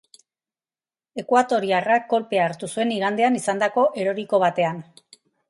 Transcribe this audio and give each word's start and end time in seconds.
Ekuatoriarrak 1.23 2.07
kolpea 2.13 2.47
hartu 2.47 2.71
zuen 2.73 2.95
igandean 2.97 3.39
izandako 3.43 3.85
eroriko 4.07 4.43
batean. 4.47 4.83